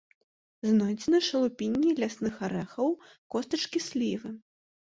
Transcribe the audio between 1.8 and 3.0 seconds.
лясных арэхаў,